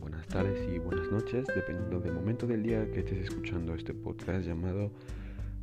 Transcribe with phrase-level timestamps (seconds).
[0.00, 4.46] buenas tardes y buenas noches, dependiendo del momento del día que estés escuchando este podcast
[4.46, 4.90] llamado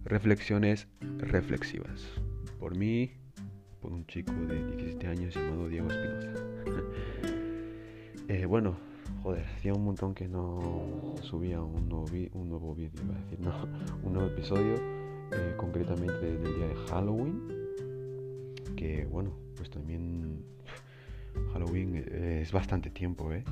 [0.05, 0.87] Reflexiones
[1.17, 2.03] Reflexivas.
[2.59, 3.09] Por mí,
[3.81, 6.33] por un chico de 17 años llamado Diego Espinosa.
[8.29, 8.75] Eh, bueno,
[9.23, 12.91] joder, hacía un montón que no subía un nuevo, un vídeo,
[14.03, 14.75] un nuevo episodio,
[15.31, 17.41] eh, concretamente del día de Halloween,
[18.75, 20.43] que bueno, pues también
[21.53, 23.45] Halloween eh, es bastante tiempo, ¿eh?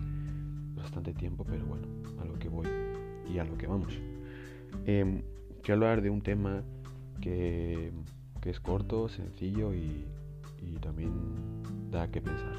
[0.86, 1.88] Bastante tiempo, pero bueno,
[2.22, 2.68] a lo que voy
[3.28, 4.00] y a lo que vamos.
[4.86, 5.24] Eh,
[5.64, 6.62] quiero hablar de un tema
[7.20, 7.92] que,
[8.46, 10.06] es corto, sencillo y,
[10.80, 11.12] también
[11.90, 12.54] da que pensar.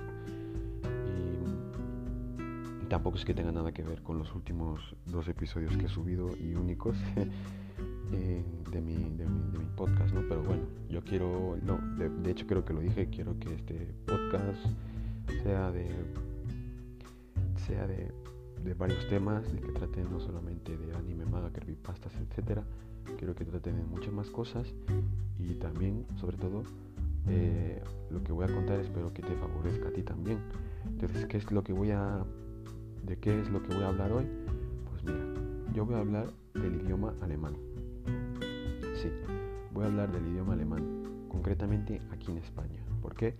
[2.82, 5.88] Y tampoco es que tenga nada que ver con los últimos dos episodios que he
[5.88, 6.96] subido y únicos.
[8.12, 8.94] Eh, de, mi,
[9.76, 10.22] podcast, ¿no?
[10.28, 13.92] Pero bueno, yo quiero, no, de, de hecho creo que lo dije, quiero que este
[14.06, 14.64] podcast
[15.42, 15.90] sea de
[17.66, 18.12] sea de,
[18.74, 22.64] varios temas, de que traten no solamente de anime, manga, creepypastas, etcétera.
[23.18, 24.74] Quiero que traten de muchas más cosas
[25.38, 26.62] y también, sobre todo,
[27.28, 30.38] eh, lo que voy a contar espero que te favorezca a ti también.
[30.84, 32.24] Entonces, ¿qué es lo que voy a
[33.04, 34.26] de qué es lo que voy a hablar hoy?
[34.90, 35.24] Pues mira,
[35.72, 37.56] yo voy a hablar del idioma alemán.
[38.94, 39.10] Sí,
[39.72, 42.80] voy a hablar del idioma alemán, concretamente aquí en España.
[43.00, 43.36] ¿Por qué?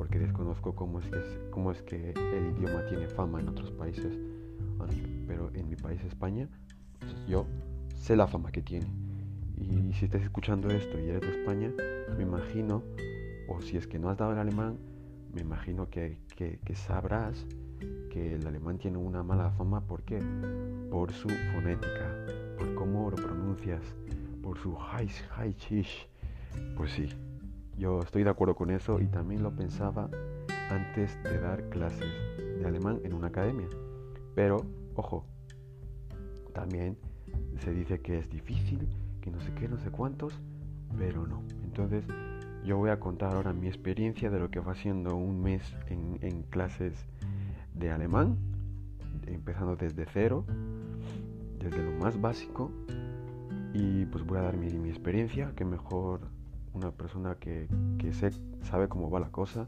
[0.00, 4.18] Porque desconozco cómo es, que cómo es que el idioma tiene fama en otros países.
[5.26, 6.48] Pero en mi país, España,
[6.98, 7.44] pues yo
[7.96, 8.86] sé la fama que tiene.
[9.58, 11.70] Y si estás escuchando esto y eres de España,
[12.16, 12.82] me imagino,
[13.46, 14.78] o si es que no has dado el alemán,
[15.34, 17.44] me imagino que, que, que sabrás
[18.08, 19.82] que el alemán tiene una mala fama.
[19.82, 20.18] ¿Por qué?
[20.90, 22.24] Por su fonética,
[22.56, 23.82] por cómo lo pronuncias,
[24.42, 26.06] por su heiß, heiß,
[26.74, 27.06] Pues sí,
[27.80, 30.10] yo estoy de acuerdo con eso y también lo pensaba
[30.68, 32.12] antes de dar clases
[32.58, 33.68] de alemán en una academia.
[34.34, 35.24] Pero, ojo,
[36.52, 36.98] también
[37.64, 38.86] se dice que es difícil,
[39.22, 40.38] que no sé qué, no sé cuántos,
[40.98, 41.42] pero no.
[41.64, 42.04] Entonces,
[42.66, 46.18] yo voy a contar ahora mi experiencia de lo que va siendo un mes en,
[46.20, 46.92] en clases
[47.74, 48.36] de alemán,
[49.26, 50.44] empezando desde cero,
[51.58, 52.70] desde lo más básico,
[53.72, 56.20] y pues voy a dar mi, mi experiencia, que mejor
[56.74, 58.30] una persona que, que sé,
[58.62, 59.64] sabe cómo va la cosa.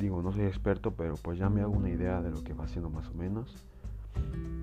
[0.00, 2.64] Digo, no soy experto, pero pues ya me hago una idea de lo que va
[2.64, 3.54] haciendo más o menos.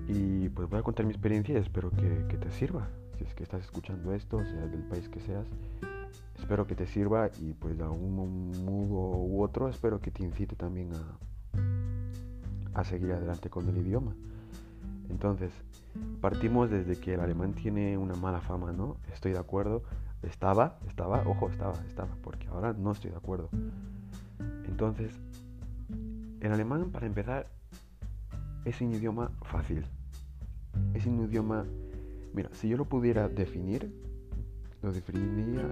[0.08, 2.88] Y pues voy a contar mi experiencia y espero que, te sirva.
[3.18, 5.46] Si es que estás escuchando esto, sea del país que seas,
[6.38, 10.56] espero que te sirva y pues de algún modo u otro espero que te incite
[10.56, 14.14] también a, a seguir adelante con el idioma.
[15.08, 15.52] Entonces,
[16.20, 18.96] partimos desde que el alemán tiene una mala fama, ¿no?
[19.12, 19.82] Estoy de acuerdo.
[20.22, 23.48] Estaba, estaba, ojo, estaba, estaba, porque ahora no estoy de acuerdo.
[24.66, 25.12] Entonces,
[26.40, 27.48] el alemán, para empezar,
[28.64, 29.84] es un idioma fácil.
[30.94, 31.64] Es un idioma,
[32.34, 33.92] mira, si yo lo pudiera definir,
[34.82, 35.66] lo definiría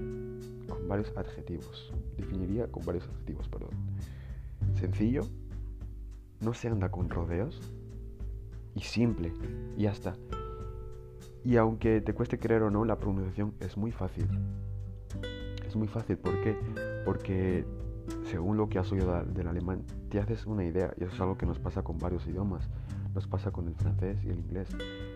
[0.69, 1.93] con varios adjetivos.
[2.17, 3.71] Definiría con varios adjetivos, perdón.
[4.75, 5.22] Sencillo,
[6.41, 7.61] no se anda con rodeos
[8.75, 9.32] y simple,
[9.77, 10.17] y ya está.
[11.45, 14.28] Y aunque te cueste creer o no, la pronunciación es muy fácil.
[15.67, 16.56] Es muy fácil, ¿por qué?
[17.05, 17.65] Porque
[18.25, 21.39] según lo que has oído del alemán, te haces una idea, y eso es algo
[21.39, 22.69] que nos pasa con varios idiomas.
[23.15, 24.69] Nos pasa con el francés y el inglés,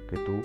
[0.08, 0.42] que tú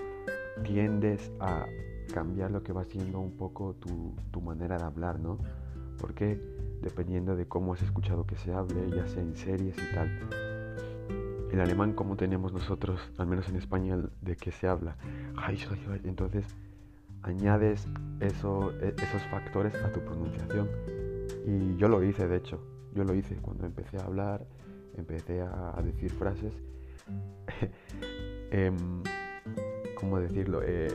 [0.63, 1.66] tiendes a
[2.13, 5.38] cambiar lo que va siendo un poco tu, tu manera de hablar, ¿no?
[6.00, 6.39] Porque
[6.81, 10.09] dependiendo de cómo has escuchado que se hable, ya sea en series y tal.
[11.51, 14.95] El alemán, como tenemos nosotros, al menos en España, de que se habla.
[16.03, 16.45] Entonces,
[17.23, 17.88] añades
[18.19, 20.69] eso, esos factores a tu pronunciación.
[21.45, 22.59] Y yo lo hice, de hecho.
[22.94, 24.45] Yo lo hice cuando empecé a hablar,
[24.97, 26.53] empecé a decir frases.
[28.51, 28.72] eh,
[29.95, 30.61] ¿Cómo decirlo?
[30.63, 30.89] Eh,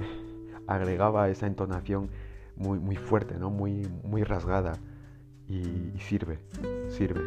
[0.66, 2.09] agregaba esa entonación
[2.56, 3.50] muy, muy fuerte, ¿no?
[3.50, 4.73] Muy, muy rasgada.
[5.46, 6.38] Y sirve,
[6.88, 7.23] sirve,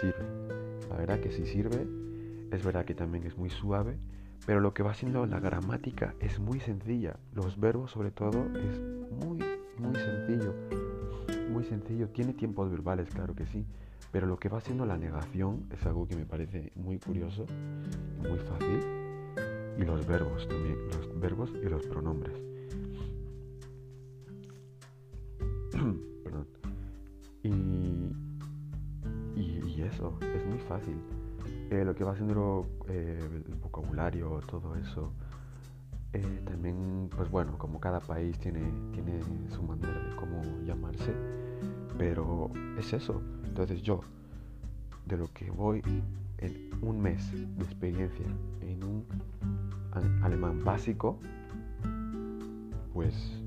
[0.00, 0.24] sirve.
[0.90, 1.86] La verdad que sí sirve.
[2.50, 3.96] Es verdad que también es muy suave,
[4.46, 7.16] pero lo que va siendo la gramática es muy sencilla.
[7.32, 8.80] Los verbos sobre todo es
[9.24, 9.38] muy,
[9.78, 10.54] muy sencillo.
[11.50, 12.08] Muy sencillo.
[12.08, 13.64] Tiene tiempos verbales, claro que sí.
[14.10, 17.46] Pero lo que va siendo la negación es algo que me parece muy curioso
[18.18, 18.80] y muy fácil.
[19.78, 22.34] Y los verbos también, los verbos y los pronombres.
[26.24, 26.48] Perdón.
[27.44, 28.12] Y,
[29.36, 30.96] y eso, es muy fácil
[31.72, 35.10] eh, lo que va siendo eh, el vocabulario, todo eso.
[36.12, 38.60] Eh, también, pues bueno, como cada país tiene,
[38.92, 41.14] tiene su manera de cómo llamarse,
[41.96, 43.22] pero es eso.
[43.44, 44.00] Entonces yo,
[45.06, 45.80] de lo que voy
[46.36, 48.26] en un mes de experiencia
[48.60, 49.06] en un
[50.22, 51.18] alemán básico,
[52.92, 53.42] pues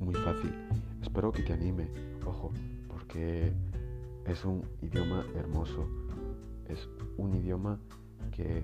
[0.00, 0.52] muy fácil.
[1.00, 1.86] Espero que te anime,
[2.26, 2.50] ojo,
[2.88, 3.52] porque
[4.26, 5.86] es un idioma hermoso,
[6.68, 7.78] es un idioma
[8.30, 8.62] que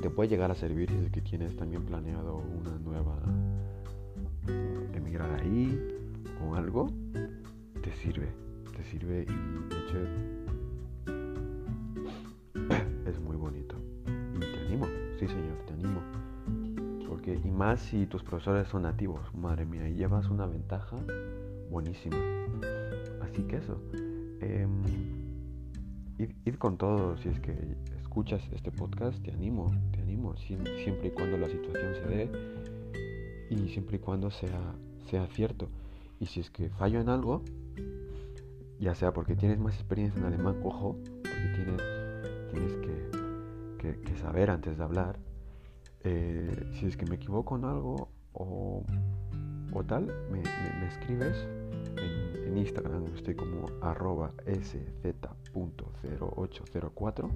[0.00, 3.16] te puede llegar a servir si es que tienes también planeado una nueva
[4.94, 5.80] emigrar ahí
[6.44, 6.88] o algo,
[7.82, 8.28] te sirve,
[8.76, 9.98] te sirve y de hecho
[13.06, 13.76] es muy bonito.
[14.34, 14.86] Y te animo,
[15.18, 16.00] sí señor, te animo.
[17.08, 20.96] Porque, y más si tus profesores son nativos, madre mía, y llevas una ventaja
[21.70, 22.16] buenísima.
[23.22, 23.80] Así que eso.
[24.40, 24.66] Eh,
[26.18, 27.56] id, con todo, si es que
[28.00, 32.30] escuchas este podcast, te animo, te animo, siempre y cuando la situación se dé
[33.50, 34.74] y siempre y cuando sea,
[35.10, 35.68] sea cierto.
[36.18, 37.42] Y si es que fallo en algo,
[38.78, 41.82] ya sea porque tienes más experiencia en alemán, ojo, porque tienes,
[42.50, 42.96] tienes que,
[44.16, 45.18] saber antes de hablar,
[46.02, 48.84] eh, si es que me equivoco en algo o,
[49.86, 50.40] tal, me,
[50.88, 51.46] escribes
[52.46, 57.30] en, Instagram, estoy como arroba sz.0804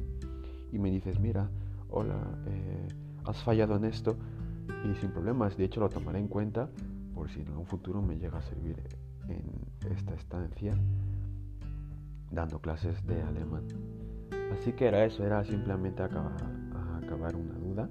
[0.72, 1.48] y me dices, mira,
[1.88, 2.88] hola, eh,
[3.24, 4.16] has fallado en esto
[4.84, 6.68] y sin problemas, de hecho lo tomaré en cuenta
[7.14, 8.76] por si en un futuro me llega a servir
[9.28, 9.42] en
[9.90, 10.74] esta estancia
[12.30, 13.66] dando clases de alemán.
[14.52, 17.88] Así que era eso, era simplemente acabar una duda,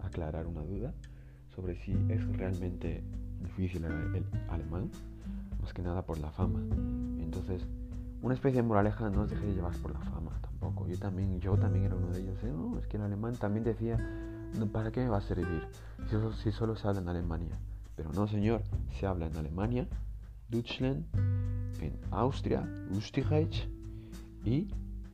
[0.00, 0.92] aclarar una duda
[1.54, 3.02] sobre si es realmente
[3.42, 4.90] difícil el alemán,
[5.62, 6.60] más que nada por la fama.
[7.18, 7.66] Entonces,
[8.20, 10.86] una especie de moraleja no os dejéis llevar por la fama tampoco.
[10.88, 12.42] Yo también, yo también era uno de ellos.
[12.42, 12.52] ¿eh?
[12.52, 13.96] No, es que el alemán también decía,
[14.72, 15.66] ¿para qué me va a servir
[16.10, 17.58] si, si solo se habla en Alemania?
[17.96, 18.62] Pero no, señor,
[18.98, 19.86] se habla en Alemania,
[20.48, 21.04] Deutschland,
[21.80, 23.68] en Austria, Österreich
[24.44, 24.68] y,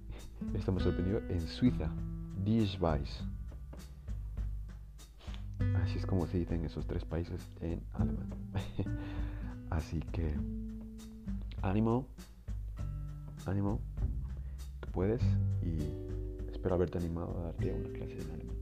[0.54, 1.90] estamos sorprendidos, en Suiza,
[2.44, 3.20] Die Schweiz.
[5.82, 8.28] Así es como se dicen esos tres países en alemán.
[9.70, 10.34] Así que,
[11.62, 12.06] ánimo,
[13.46, 13.80] ánimo,
[14.80, 15.22] tú puedes
[15.62, 15.78] y
[16.50, 18.56] espero haberte animado a darte una clase de alemán.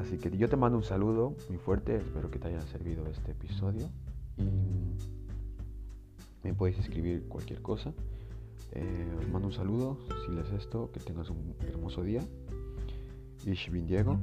[0.00, 3.32] Así que yo te mando un saludo muy fuerte, espero que te haya servido este
[3.32, 3.88] episodio
[4.36, 4.48] y
[6.42, 7.92] me puedes escribir cualquier cosa.
[8.72, 12.22] Eh, os mando un saludo, si lees esto, que tengas un hermoso día.
[13.44, 14.18] Ich bin Diego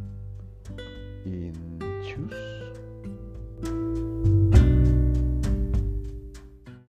[1.25, 1.52] y
[2.04, 2.64] tschüss.